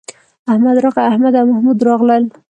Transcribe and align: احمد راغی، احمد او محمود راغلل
احمد 0.51 0.75
راغی، 0.83 1.03
احمد 1.11 1.33
او 1.39 1.45
محمود 1.51 1.79
راغلل 1.87 2.23